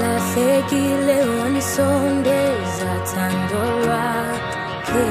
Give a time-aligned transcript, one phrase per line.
[0.00, 5.06] lahlekile wanisondeza thando lwakhe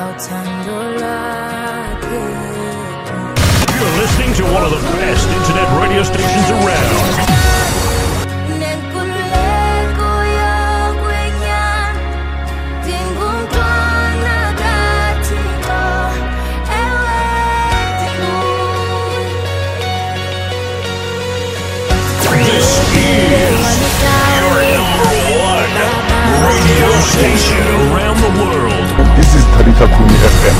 [0.00, 2.22] awuthando lwakhe
[3.80, 7.33] You're listening to one of the best internet radio stations around.
[27.14, 27.62] Station
[27.94, 28.88] around the world.
[29.16, 30.58] This is Talita Kumi FM.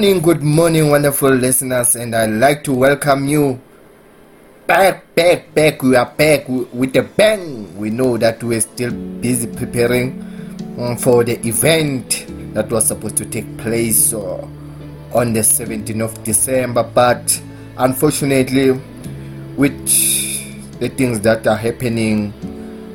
[0.00, 3.60] Morning, good morning, wonderful listeners, and I'd like to welcome you
[4.66, 5.82] back, back, back.
[5.82, 7.76] We are back with a bang.
[7.76, 10.22] We know that we're still busy preparing
[10.78, 14.38] um, for the event that was supposed to take place uh,
[15.12, 17.42] on the 17th of December, but
[17.76, 18.70] unfortunately,
[19.58, 19.86] with
[20.80, 22.32] the things that are happening,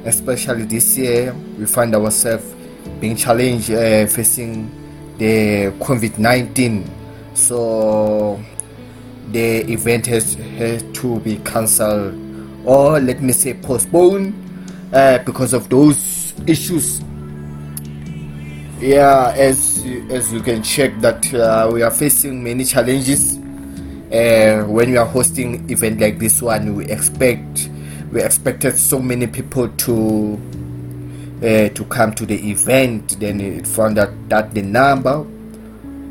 [0.05, 2.51] especially this year, we find ourselves
[2.99, 4.84] being challenged uh, facing
[5.17, 6.89] the COVID 19.
[7.33, 8.39] So
[9.31, 12.21] the event has, has to be cancelled
[12.65, 14.33] or let me say postponed
[14.93, 17.01] uh, because of those issues.
[18.79, 24.91] Yeah, as as you can check that uh, we are facing many challenges uh, when
[24.91, 26.75] we are hosting event like this one.
[26.75, 27.69] We expect
[28.11, 30.39] we expected so many people to
[31.45, 33.19] uh, to come to the event.
[33.19, 35.25] Then it found out that the number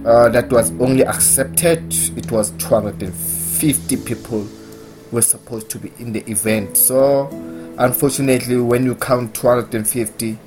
[0.06, 4.47] uh, that was only accepted it was 250 people
[5.11, 6.77] were supposed to be in the event.
[6.77, 7.28] So
[7.78, 10.39] unfortunately, when you count 250,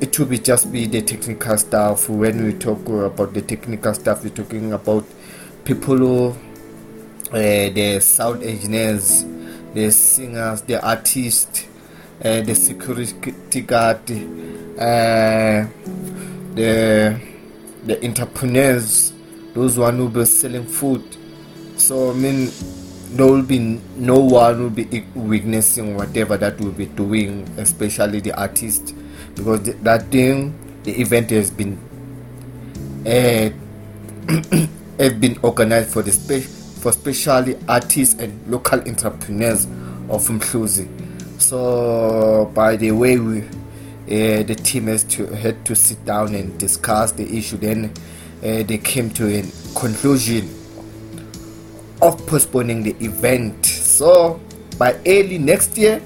[0.00, 2.08] it will be just be the technical staff.
[2.08, 5.04] When we talk about the technical staff, we're talking about
[5.64, 6.28] people who
[7.32, 9.24] uh, the sound engineers,
[9.74, 11.66] the singers, the artists,
[12.20, 13.98] the security guard,
[14.78, 15.66] uh,
[16.54, 17.18] the
[17.86, 19.12] the entrepreneurs,
[19.54, 21.02] those one who be selling food.
[21.76, 22.50] So I mean,
[23.12, 23.58] there will be
[23.96, 28.94] no one will be witnessing whatever that we'll be doing, especially the artist,
[29.34, 30.54] because th- that thing,
[30.84, 31.78] the event has been
[33.06, 33.48] uh,
[34.98, 36.46] has been organized for the spe-
[36.82, 39.64] for specially artists and local entrepreneurs
[40.10, 41.09] of Mhluzi.
[41.40, 46.56] So by the way, we uh, the team has to had to sit down and
[46.58, 47.56] discuss the issue.
[47.56, 47.92] Then
[48.42, 49.42] uh, they came to a
[49.74, 50.48] conclusion
[52.02, 53.64] of postponing the event.
[53.64, 54.38] So
[54.78, 56.02] by early next year,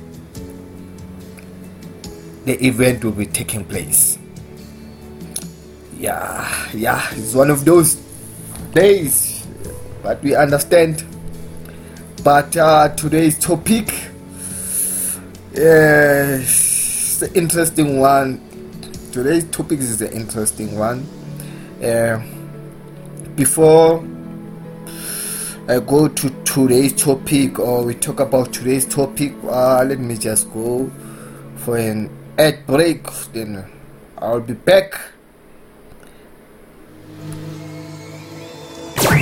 [2.44, 4.18] the event will be taking place.
[5.98, 7.96] Yeah, yeah, it's one of those
[8.72, 9.44] days,
[10.00, 11.04] but we understand.
[12.22, 13.90] But uh, today's topic
[15.56, 18.40] is the interesting one.
[19.12, 21.06] Today's topic is the interesting one.
[21.82, 22.22] Uh,
[23.36, 24.04] before
[25.68, 30.52] I go to today's topic or we talk about today's topic, uh, let me just
[30.52, 30.90] go
[31.56, 33.06] for an ad break.
[33.32, 33.64] Then
[34.18, 35.00] I'll be back.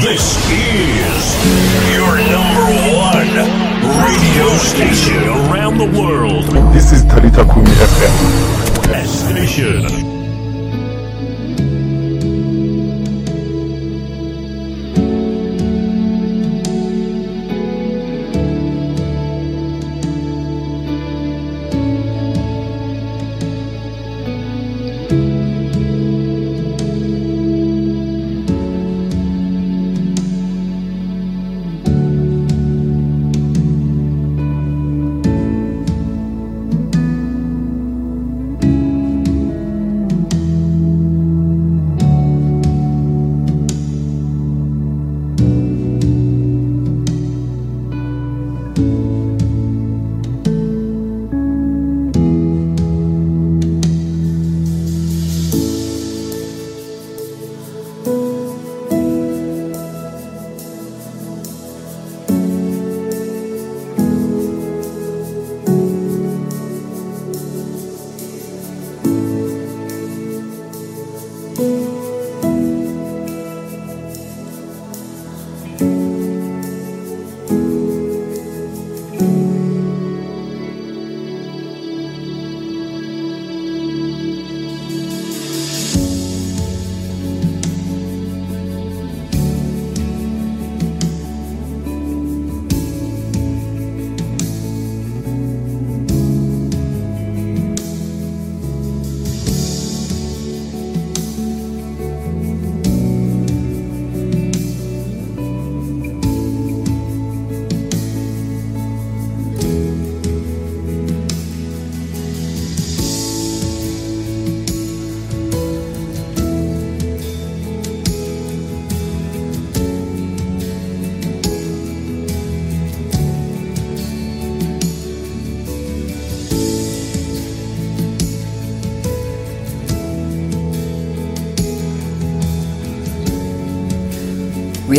[0.00, 2.64] This is your number
[2.97, 6.44] one radio station around the world.
[6.72, 8.88] This is Talita Kumi FM.
[8.88, 10.21] Best station.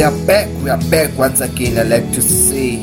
[0.04, 0.50] We are back.
[0.62, 1.78] We are back once again.
[1.78, 2.76] I'd like to say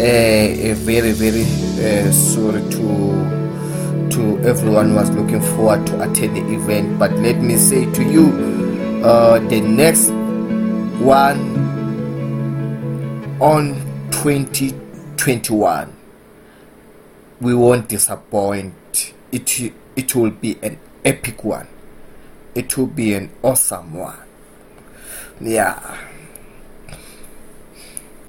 [0.00, 6.38] uh, a very, very uh, sorry to to everyone who was looking forward to attend
[6.38, 6.98] the event.
[6.98, 8.28] But let me say to you,
[9.04, 10.08] uh, the next
[11.04, 11.44] one
[13.38, 13.74] on
[14.12, 15.94] 2021,
[17.42, 19.12] we won't disappoint.
[19.30, 21.68] It it will be an epic one.
[22.54, 24.24] It will be an awesome one.
[25.38, 26.06] Yeah.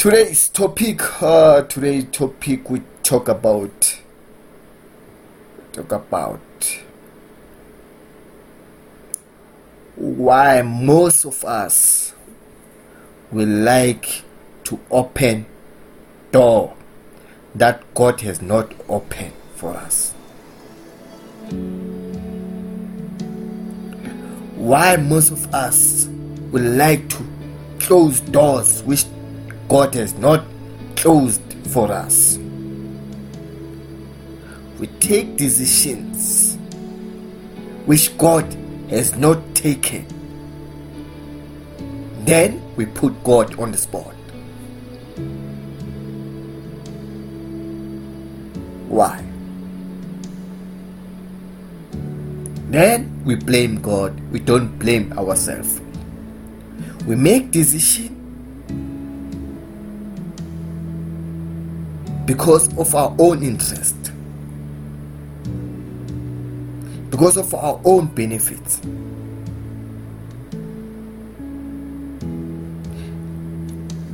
[0.01, 3.99] Today's topic, uh, today's topic we talk about
[5.73, 6.81] talk about
[9.95, 12.15] why most of us
[13.31, 14.23] will like
[14.63, 15.45] to open
[16.31, 16.75] door
[17.53, 20.13] that God has not opened for us.
[24.55, 26.07] Why most of us
[26.51, 27.23] will like to
[27.77, 29.05] close doors which
[29.71, 30.43] God has not
[30.97, 32.37] closed for us.
[34.77, 36.57] We take decisions
[37.85, 38.53] which God
[38.89, 40.05] has not taken.
[42.25, 44.13] Then we put God on the spot.
[48.89, 49.23] Why?
[52.71, 54.19] Then we blame God.
[54.33, 55.79] We don't blame ourselves.
[57.07, 58.20] We make decision
[62.25, 63.95] because of our own interest.
[67.09, 68.79] Because of our own benefits.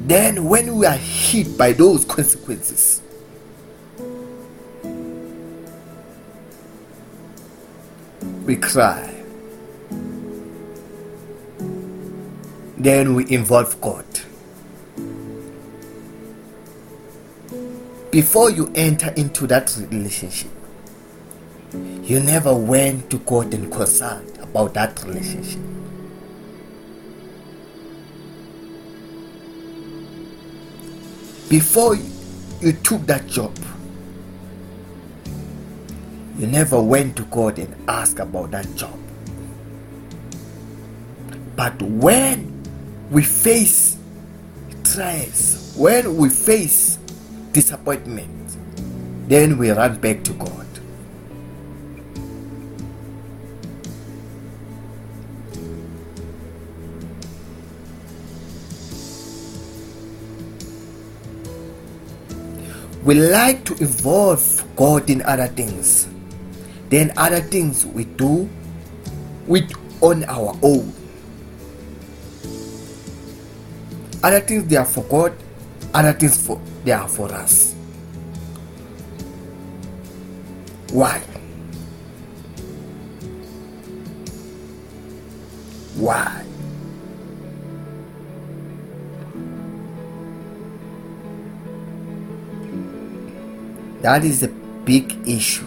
[0.07, 3.01] Then when we are hit by those consequences,
[8.45, 9.13] we cry.
[12.77, 14.05] Then we involve God.
[18.11, 20.49] Before you enter into that relationship,
[21.73, 25.59] you never went to God and consulted about that relationship.
[31.49, 32.09] Before you,
[32.61, 33.57] you took that job,
[36.37, 38.97] you never went to God and asked about that job.
[41.57, 42.63] But when
[43.11, 43.97] we face
[44.85, 46.96] trials, when we face
[47.57, 48.29] disappointment,
[49.27, 50.69] then we run back to God.
[63.01, 64.45] We like to involve
[64.75, 66.07] God in other things.
[66.89, 68.47] Then other things we do
[69.47, 69.71] with
[70.01, 70.93] on our own.
[74.21, 75.33] Other things they are for God,
[75.97, 77.73] other things for they are for us.
[80.91, 81.19] Why?
[85.95, 86.43] Why?
[94.01, 94.49] That is a
[94.85, 95.65] big issue.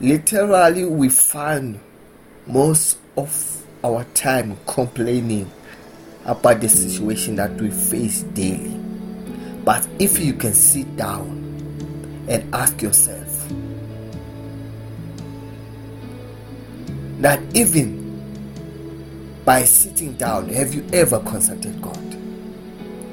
[0.00, 1.78] Literally, we find
[2.46, 5.50] most of our time complaining
[6.24, 8.78] about the situation that we face daily.
[9.64, 11.38] But if you can sit down
[12.28, 13.48] and ask yourself
[17.20, 18.02] that even
[19.44, 21.98] by sitting down, have you ever consulted God?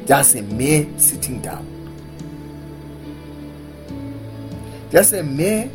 [0.07, 1.65] Just a mere sitting down.
[4.91, 5.69] Just a mere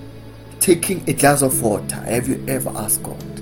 [0.60, 1.96] taking a glass of water.
[1.96, 3.33] Have you ever asked God?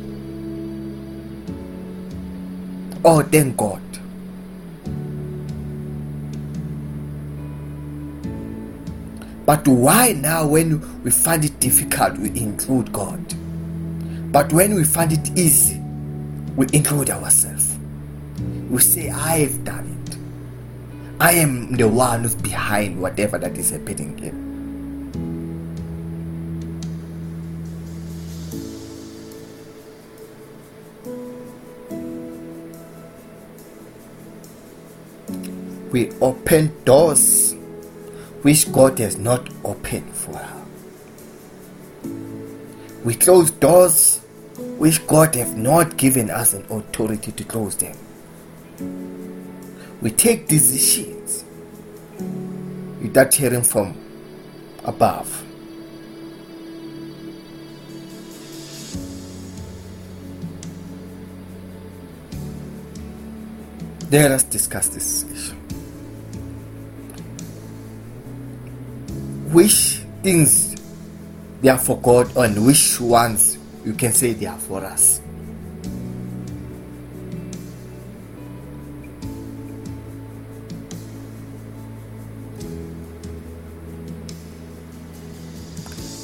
[3.05, 3.83] Oh, thank God.
[9.45, 13.21] But why now, when we find it difficult, we include God?
[14.33, 15.81] But when we find it easy,
[16.57, 17.77] we include ourselves.
[18.71, 20.17] We say, I have done it.
[21.21, 24.42] I am the one who's behind whatever that is happening here.
[35.93, 37.55] We open doors
[38.41, 40.63] which God has not opened for us.
[43.05, 44.21] We close doors
[44.79, 47.97] which God has not given us an authority to close them.
[50.01, 51.45] We take decisions
[53.03, 53.95] without hearing from
[54.85, 55.45] above.
[64.11, 65.62] Let us discuss this issue.
[69.53, 70.75] Which things
[71.61, 75.21] they are for God and which ones you can say they are for us?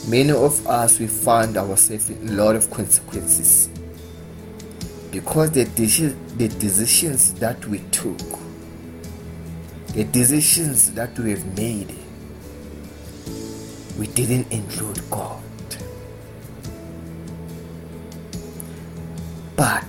[0.09, 3.69] Many of us we find ourselves in a lot of consequences
[5.11, 8.17] because the, deci- the decisions that we took,
[9.89, 11.98] the decisions that we have made,
[13.99, 15.43] we didn't include God.
[19.57, 19.85] But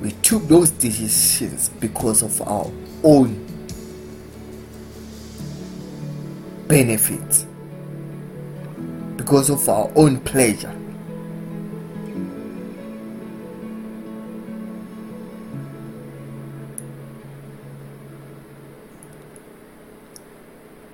[0.00, 2.68] we took those decisions because of our
[3.04, 3.46] own
[6.66, 7.46] benefit,
[9.16, 10.74] because of our own pleasure.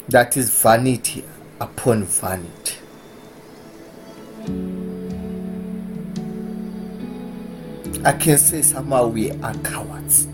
[0.09, 1.25] That is vanity
[1.61, 2.77] upon vanity.
[8.05, 10.29] I can say somehow we are cowards.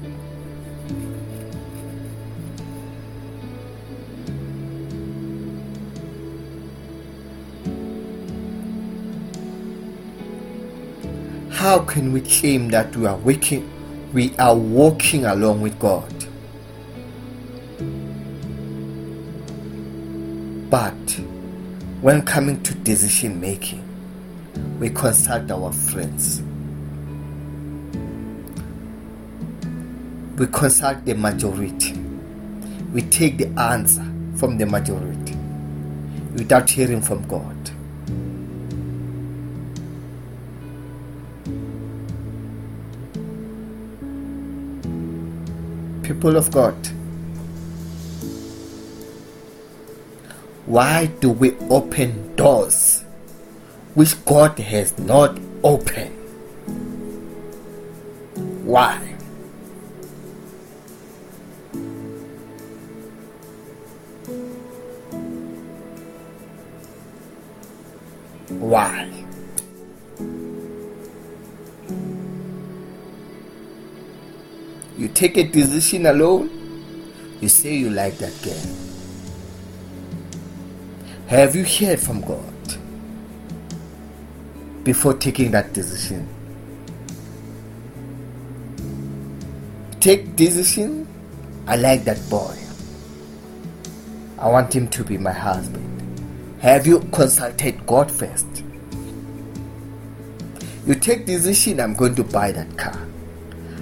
[11.50, 13.70] How can we claim that we are waking,
[14.12, 16.29] we are walking along with God?
[20.70, 21.20] But
[22.00, 23.82] when coming to decision making,
[24.78, 26.42] we consult our friends.
[30.38, 31.94] We consult the majority.
[32.92, 34.04] We take the answer
[34.36, 35.34] from the majority
[36.34, 37.56] without hearing from God.
[46.04, 46.76] People of God,
[50.70, 53.02] why do we open doors
[53.94, 56.14] which God has not opened?
[58.64, 58.98] Why?
[68.48, 69.10] Why?
[74.96, 76.48] You take a decision alone,
[77.40, 78.79] you say you like that girl.
[81.30, 82.42] Have you heard from God
[84.82, 86.26] before taking that decision?
[90.00, 91.06] Take decision.
[91.68, 92.58] I like that boy.
[94.40, 95.86] I want him to be my husband.
[96.62, 98.64] Have you consulted God first?
[100.84, 101.78] You take decision.
[101.78, 103.06] I'm going to buy that car.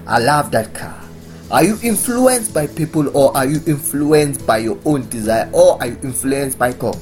[0.06, 1.02] I love that car.
[1.50, 5.86] Are you influenced by people or are you influenced by your own desire or are
[5.86, 7.00] you influenced by God?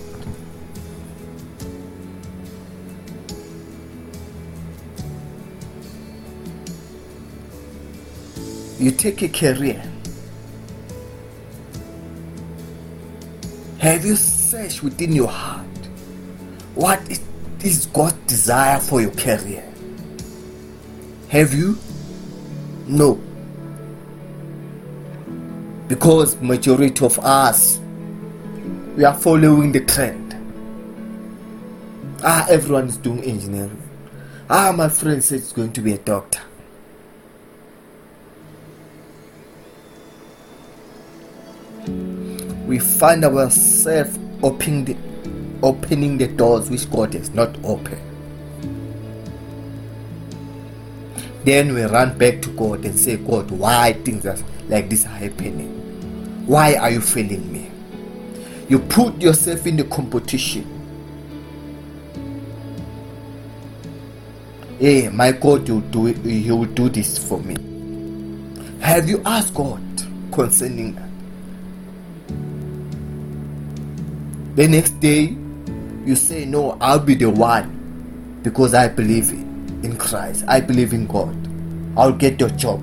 [8.79, 9.83] You take a career.
[13.79, 15.67] Have you searched within your heart
[16.75, 17.01] what
[17.63, 19.65] is, God's desire for your career?
[21.29, 21.79] Have you?
[22.87, 23.19] No.
[25.89, 27.81] Because majority of us
[28.97, 30.35] we are following the trend.
[32.23, 33.83] Ah, everyone is doing engineering.
[34.51, 36.41] Ah, my friend said he's going to be a doctor.
[42.67, 44.97] We find ourselves opening the,
[45.63, 48.03] opening the doors which God has not opened.
[51.45, 54.37] Then we run back to God and say, God, why things are
[54.69, 55.69] like this are happening?
[56.47, 57.71] Why are you failing me?
[58.69, 60.67] You put yourself in the competition.
[64.81, 67.57] Hey, my God, you do it, He will do this for me.
[68.81, 69.81] Have you asked God
[70.33, 71.06] concerning that?
[74.57, 75.37] The next day,
[76.07, 80.47] you say, No, I'll be the one because I believe in Christ.
[80.49, 81.37] I believe in God.
[81.95, 82.81] I'll get your job.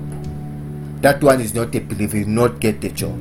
[1.02, 3.18] That one is not a believer, you not get the job.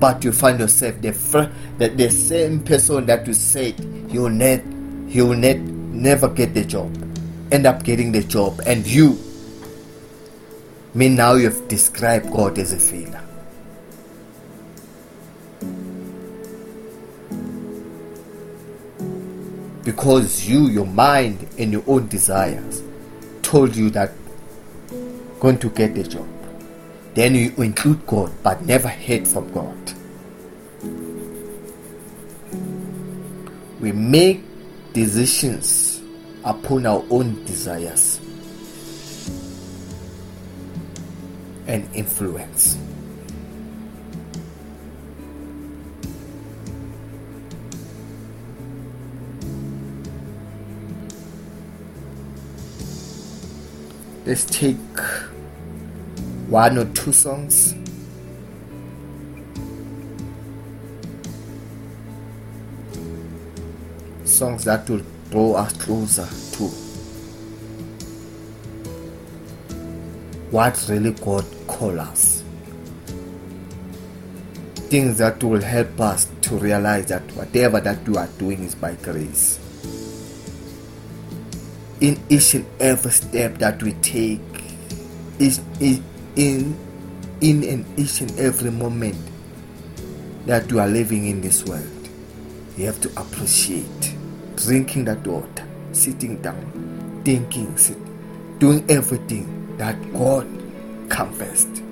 [0.00, 3.78] But you find yourself the fir- the, the same person that you said
[4.10, 4.64] he will net
[5.06, 6.90] he will net never get the job,
[7.52, 9.18] end up getting the job, and you
[10.94, 13.25] mean now you have described God as a failure.
[19.86, 22.82] Because you, your mind, and your own desires
[23.40, 24.10] told you that
[25.38, 26.26] going to get the job.
[27.14, 29.92] then you include God but never heard from God.
[33.80, 34.42] We make
[34.92, 36.02] decisions
[36.44, 38.20] upon our own desires
[41.68, 42.76] and influence.
[54.26, 54.76] Let's take
[56.48, 57.76] one or two songs.
[64.24, 66.64] Songs that will draw us closer to
[70.50, 72.42] what really God call us.
[74.90, 78.94] Things that will help us to realize that whatever that you are doing is by
[78.96, 79.60] grace.
[82.00, 84.40] In each and every step that we take,
[85.38, 86.04] is in
[86.36, 86.76] in
[87.40, 89.16] in and each and every moment
[90.46, 92.08] that you are living in this world,
[92.76, 94.14] you have to appreciate
[94.56, 97.98] drinking that water, sitting down, thinking, sit,
[98.58, 100.46] doing everything that God
[101.08, 101.85] come first.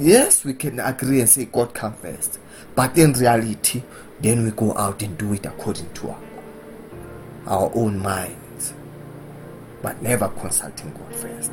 [0.00, 2.38] Yes, we can agree and say God come first,
[2.74, 3.82] but in reality,
[4.22, 6.20] then we go out and do it according to our,
[7.46, 8.72] our own minds,
[9.82, 11.52] but never consulting God first.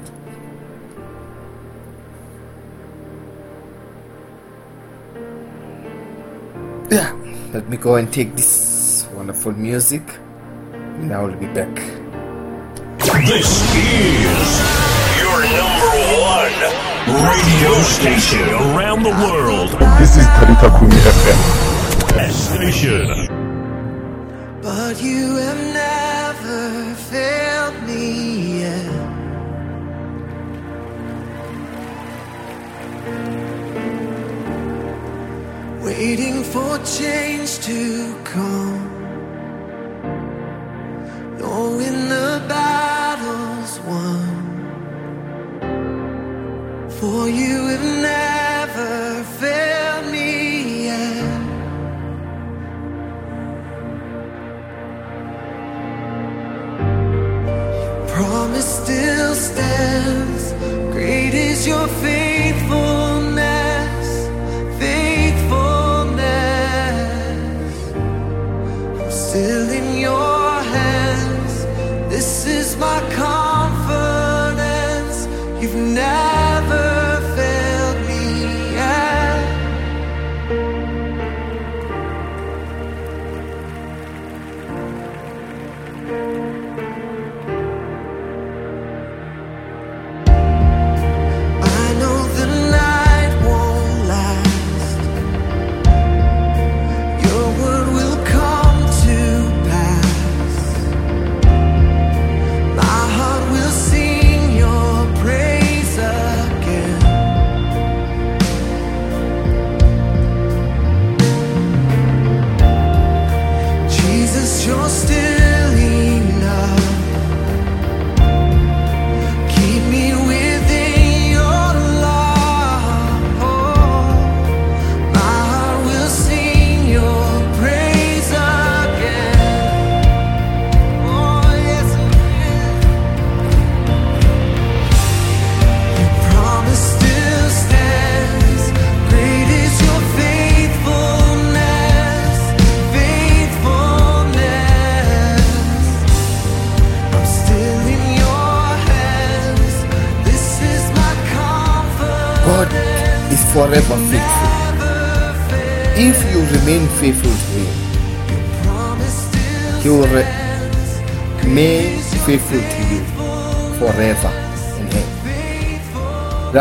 [6.89, 7.11] Yeah,
[7.51, 10.03] let me go and take this wonderful music,
[10.71, 11.75] and I will be back.
[13.25, 14.76] This is
[17.07, 19.69] radio station around the world.
[19.99, 21.39] This is Talita Kumi FM.
[22.31, 23.07] Station.
[24.61, 28.91] But you have never failed me yet.
[35.83, 38.76] Waiting for change to come.
[46.99, 51.37] For you have never failed me yet.
[58.07, 60.26] promise still stands.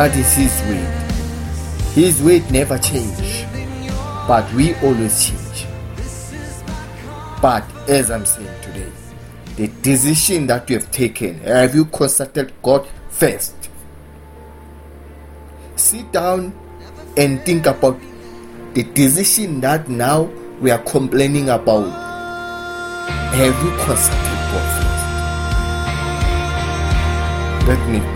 [0.06, 0.86] That is His way.
[2.00, 3.44] His way never change,
[4.28, 5.66] but we always change.
[7.42, 8.88] But as I'm saying today,
[9.56, 13.68] the decision that you have taken, have you consulted God first?
[15.74, 16.54] Sit down
[17.16, 17.98] and think about
[18.74, 21.90] the decision that now we are complaining about.
[23.34, 24.68] Have you consulted God
[27.58, 27.66] first?
[27.66, 28.15] Let me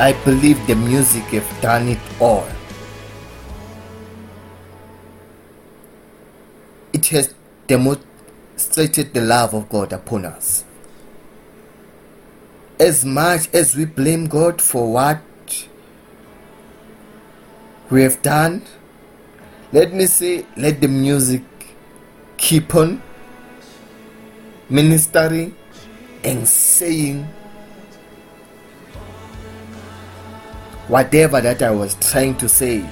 [0.00, 2.48] I believe the music have done it all.
[6.94, 7.34] It has
[7.66, 10.64] demonstrated the love of God upon us.
[12.78, 15.20] As much as we blame God for what
[17.90, 18.62] we have done,
[19.70, 21.42] let me say, let the music
[22.38, 23.02] keep on
[24.70, 25.54] ministering
[26.24, 27.28] and saying
[30.90, 32.84] whatever that I was trying to say.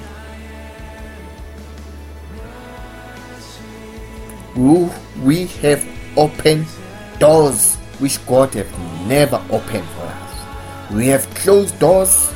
[4.54, 5.84] We have
[6.16, 6.66] opened
[7.18, 8.70] doors which God have
[9.08, 10.92] never opened for us.
[10.92, 12.30] We have closed doors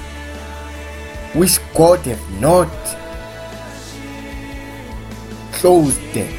[1.35, 2.69] which God have not
[5.53, 6.35] closed them.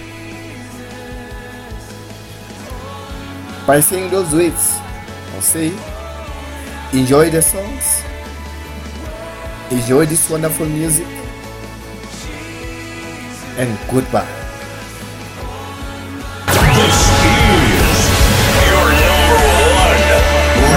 [3.66, 4.78] By saying those words,
[5.34, 5.72] I'll say,
[6.92, 8.03] enjoy the songs,
[9.74, 11.08] enjoy this wonderful music,
[13.58, 14.28] and goodbye.
[16.78, 17.98] This is
[18.70, 19.40] your number
[19.82, 20.02] one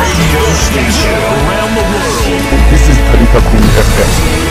[0.00, 2.40] radio station around the world.
[2.72, 4.45] This is Talita Kumi FM.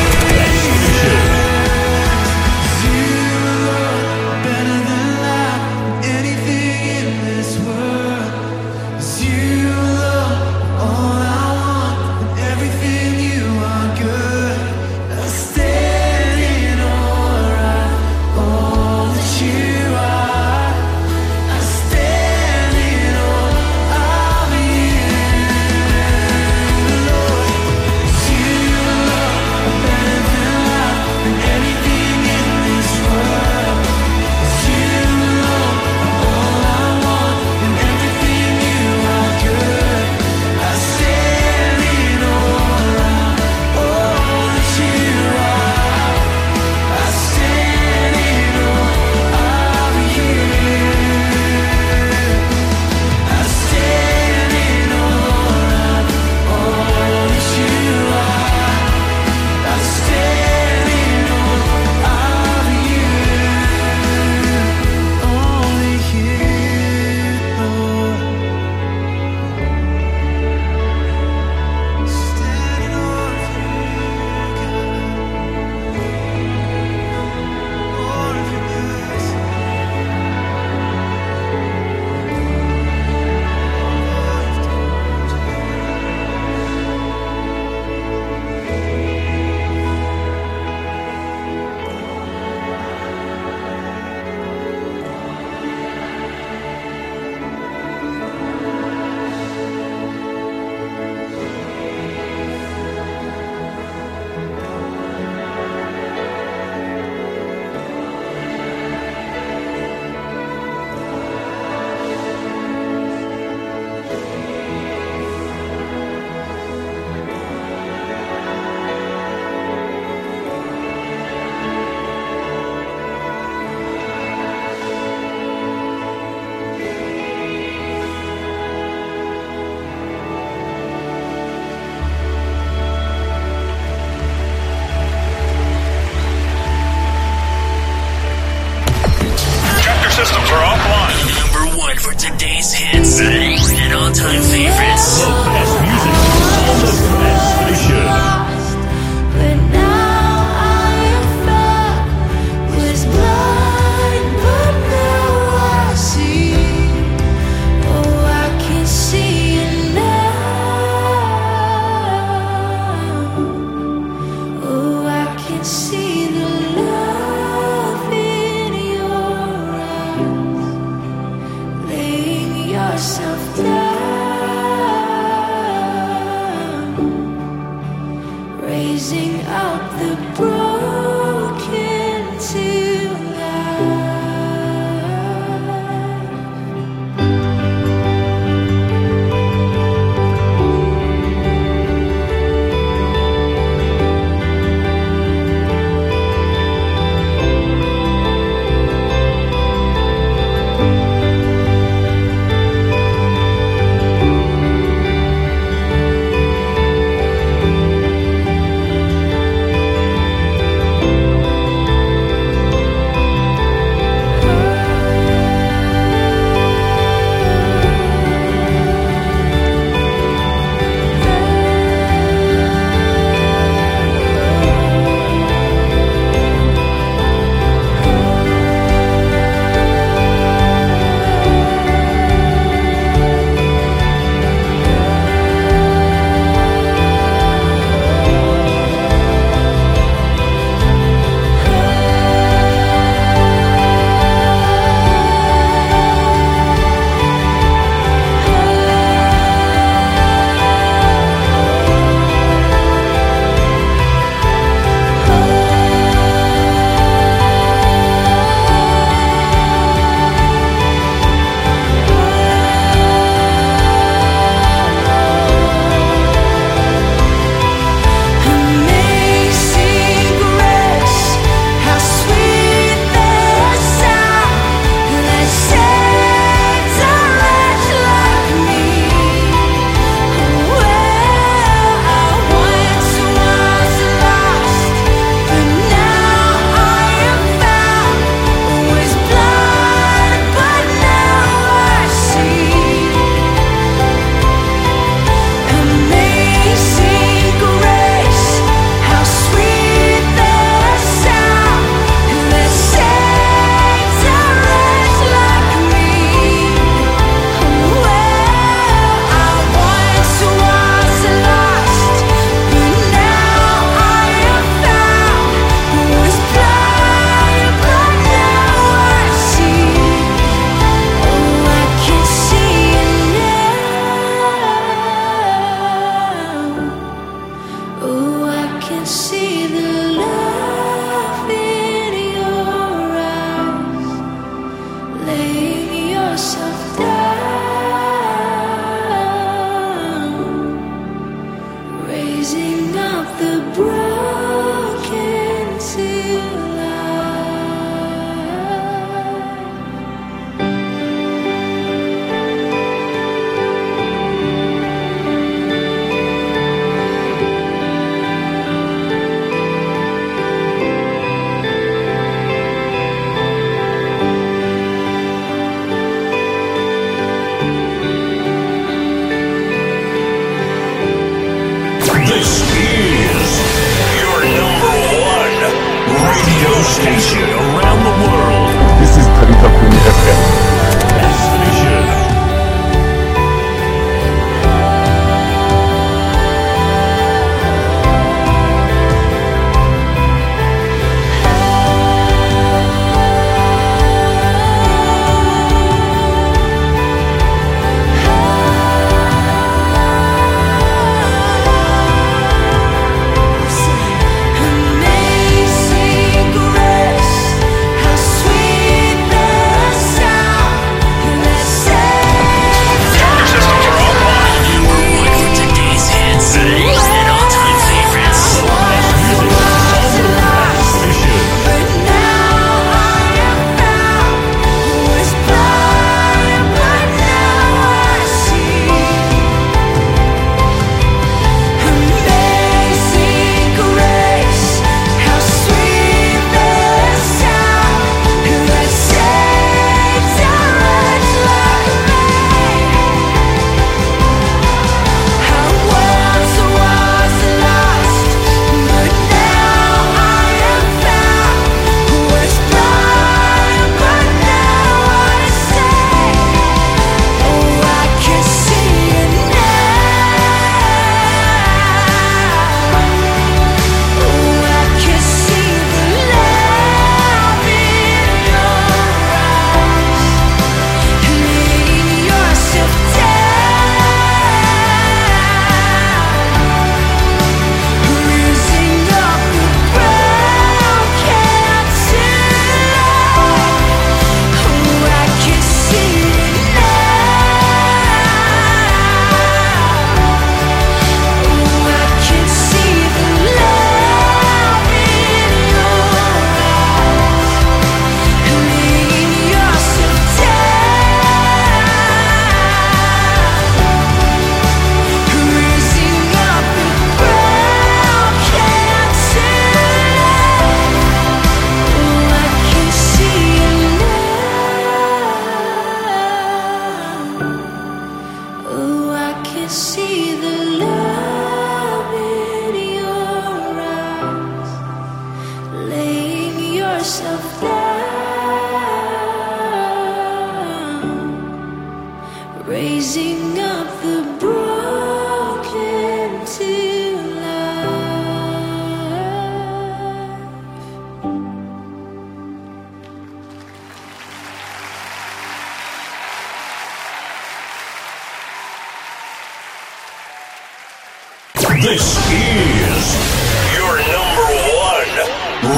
[551.85, 555.07] This is your number one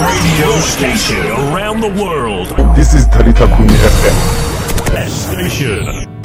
[0.08, 2.47] radio station around the world.
[2.78, 5.10] This is Talita Kumi FM.
[5.10, 6.16] Station.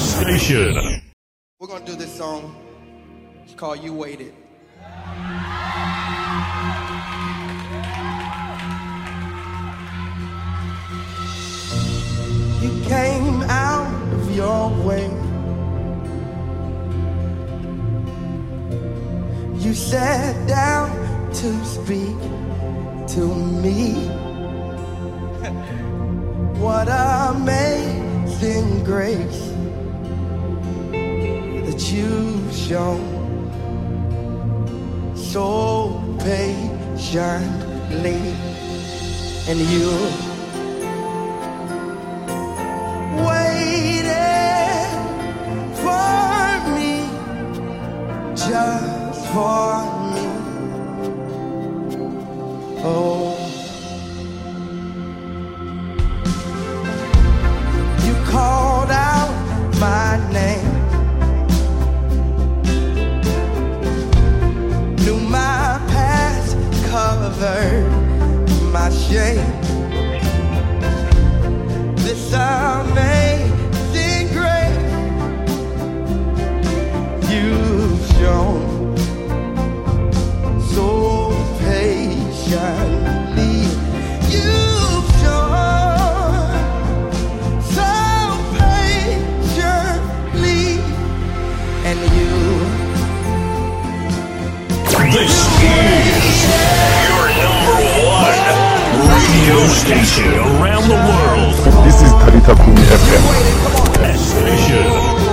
[0.00, 1.02] Station.
[1.58, 2.56] We're gonna do this song.
[3.44, 4.34] It's called You Waited.
[12.62, 15.10] You came out of your way.
[19.58, 20.90] You sat down
[21.34, 22.18] to speak
[23.14, 24.08] to me.
[26.62, 29.51] What amazing grace
[31.90, 33.00] you've shown
[35.16, 38.20] so patiently,
[39.48, 39.90] and you
[43.26, 44.86] waited
[45.82, 46.92] for me,
[48.36, 49.72] just for
[50.12, 50.24] me.
[52.84, 53.32] Oh.
[58.04, 59.32] You called out
[59.80, 60.71] my name.
[67.42, 67.90] Covered
[68.72, 69.50] my shame.
[71.96, 74.78] This amazing grace
[77.28, 78.96] you've shown
[80.72, 80.86] so
[81.58, 83.56] patiently.
[84.30, 86.46] You've shown
[87.76, 87.90] so
[88.56, 89.82] patiently,
[91.88, 92.34] and you.
[95.12, 96.01] This is
[99.42, 101.54] radio station around the world.
[101.84, 104.16] This is Talita Kumi FM.
[104.16, 105.31] Station.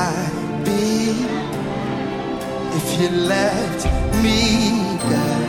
[0.00, 1.10] I be
[2.78, 3.84] if you left
[4.22, 4.38] me,
[5.10, 5.42] God?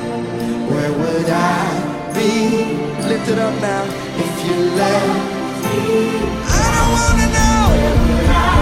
[0.69, 2.31] Where would I be?
[3.07, 3.83] Lift it up now.
[4.25, 5.77] If you left me,
[6.51, 8.60] I don't wanna know.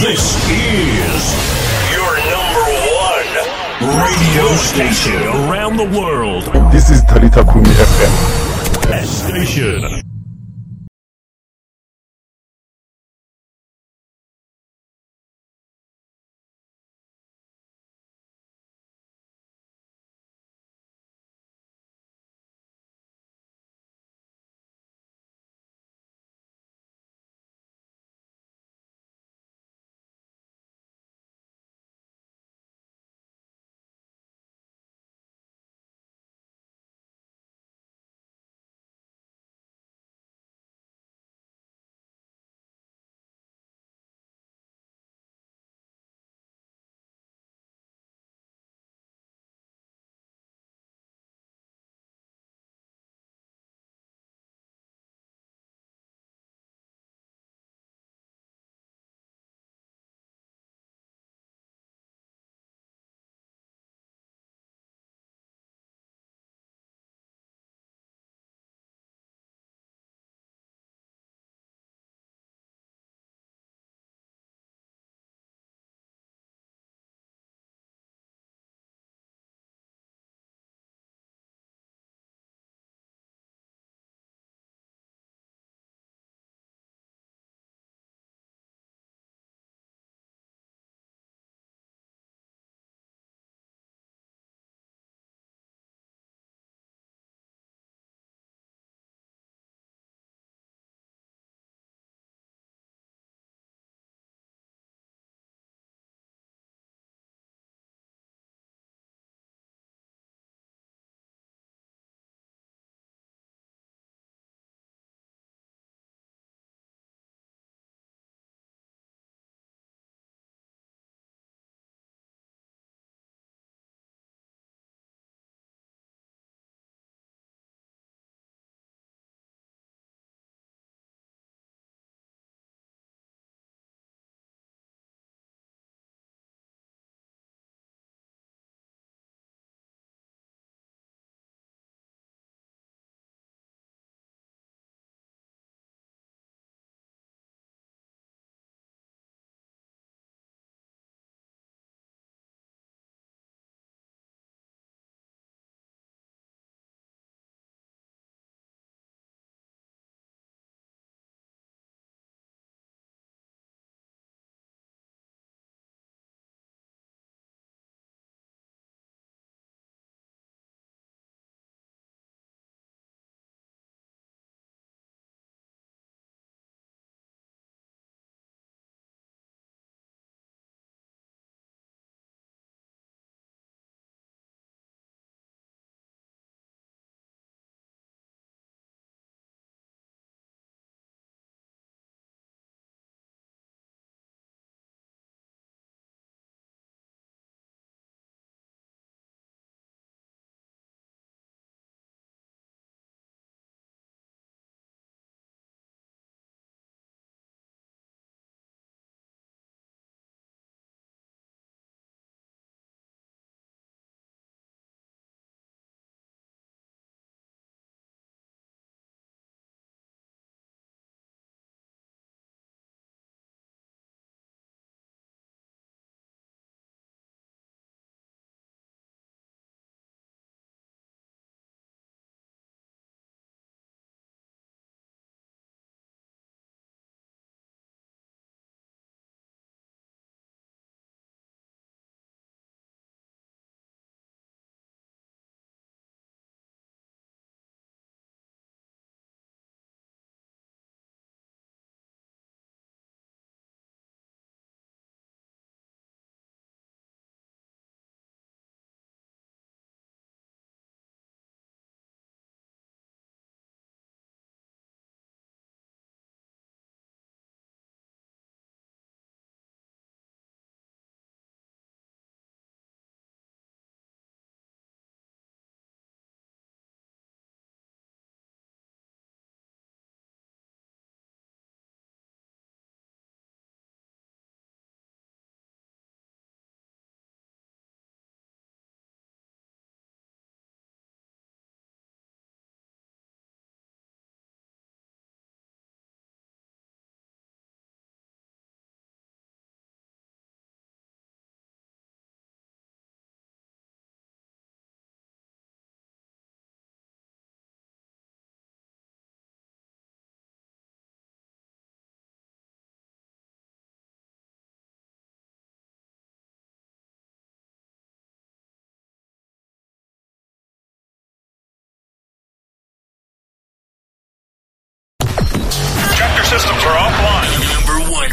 [0.00, 1.22] This is
[1.92, 2.64] your number
[2.96, 6.44] one radio station around the world.
[6.72, 9.04] This is Talita Kumi FM.
[9.04, 10.11] Station.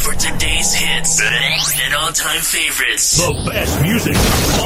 [0.09, 3.17] For today's hits and all-time favorites.
[3.17, 4.15] The best music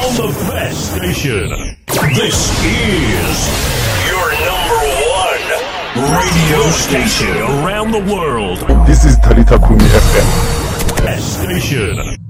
[0.00, 1.48] on the best station.
[2.14, 3.36] This is
[4.08, 4.80] your number
[5.12, 5.44] one
[6.16, 8.58] radio station around the world.
[8.86, 11.04] This is Talita Kumi FM.
[11.04, 12.23] Best station.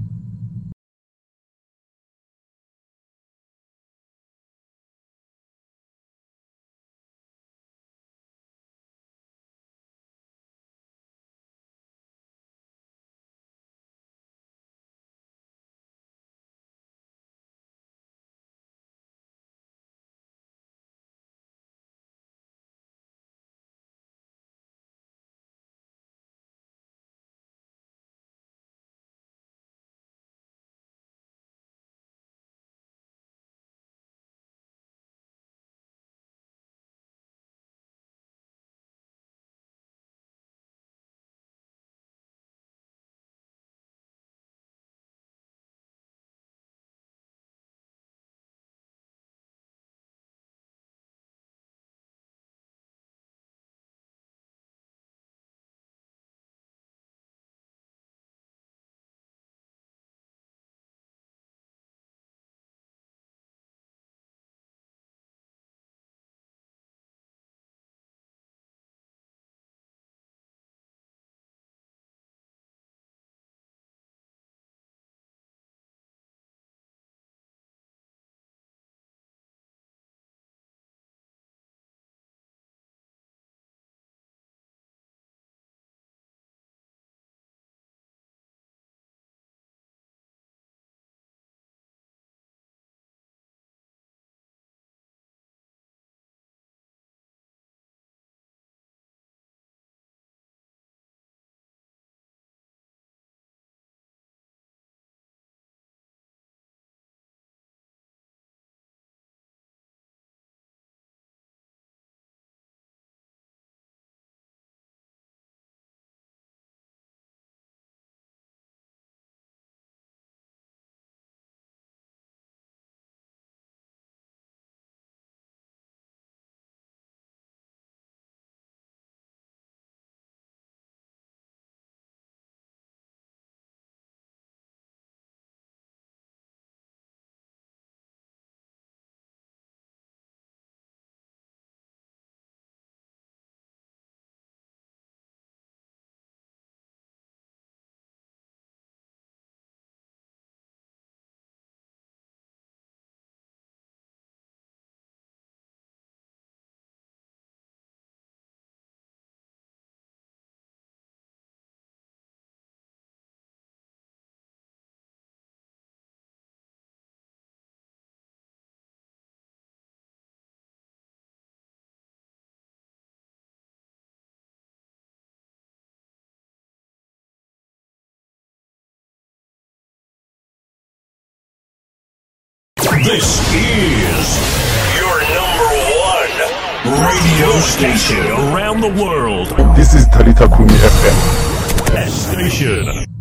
[183.05, 185.71] This is your number
[186.01, 189.49] one radio station around the world.
[189.77, 192.09] This is Talita Kumi FM.
[192.09, 193.14] Station.